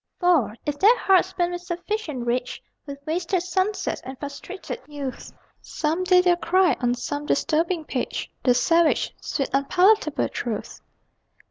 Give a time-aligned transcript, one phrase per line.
[0.19, 5.31] For, if their hearts burn with sufficient rage, With wasted sunsets and frustrated youth,
[5.61, 10.81] Some day they'll cry, on some disturbing page, The savage, sweet, unpalatable truth!